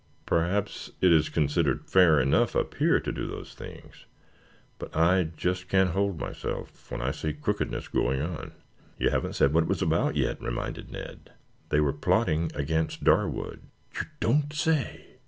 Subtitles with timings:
[0.25, 4.05] Perhaps it is considered fair enough up here to do those things,
[4.79, 8.53] but I just can't hold myself when I see crookedness going on."
[8.97, 11.33] "You haven't said what it was about yet," reminded Ned.
[11.69, 13.61] "They were plotting against Darwood."
[13.93, 15.05] "You don't say?"